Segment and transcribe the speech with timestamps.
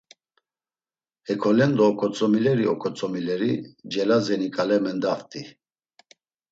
[1.27, 3.51] Hekolendo oǩotzomileri oǩotzomileri
[3.91, 5.41] celazeni ǩale mendaft̆i.